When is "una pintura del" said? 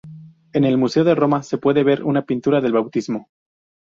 2.03-2.73